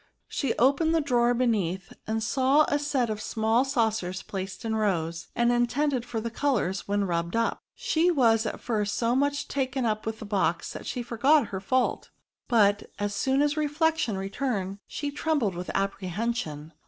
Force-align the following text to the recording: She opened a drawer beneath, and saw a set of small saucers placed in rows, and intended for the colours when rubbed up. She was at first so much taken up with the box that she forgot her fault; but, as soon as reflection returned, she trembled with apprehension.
She 0.27 0.57
opened 0.57 0.95
a 0.95 0.99
drawer 0.99 1.35
beneath, 1.35 1.93
and 2.07 2.23
saw 2.23 2.65
a 2.67 2.79
set 2.79 3.11
of 3.11 3.21
small 3.21 3.63
saucers 3.63 4.23
placed 4.23 4.65
in 4.65 4.75
rows, 4.75 5.27
and 5.35 5.51
intended 5.51 6.05
for 6.05 6.19
the 6.19 6.31
colours 6.31 6.87
when 6.87 7.03
rubbed 7.03 7.35
up. 7.35 7.61
She 7.75 8.09
was 8.09 8.47
at 8.47 8.59
first 8.59 8.95
so 8.95 9.15
much 9.15 9.47
taken 9.47 9.85
up 9.85 10.07
with 10.07 10.17
the 10.17 10.25
box 10.25 10.73
that 10.73 10.87
she 10.87 11.03
forgot 11.03 11.49
her 11.49 11.59
fault; 11.59 12.09
but, 12.47 12.89
as 12.97 13.13
soon 13.13 13.43
as 13.43 13.55
reflection 13.55 14.17
returned, 14.17 14.79
she 14.87 15.11
trembled 15.11 15.53
with 15.53 15.69
apprehension. 15.75 16.73